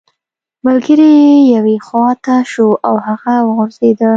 ملګری 0.65 1.09
یې 1.27 1.37
یوې 1.55 1.77
خوا 1.85 2.07
ته 2.23 2.35
شو 2.51 2.67
او 2.87 2.95
هغه 3.05 3.33
وغورځیده 3.47 4.09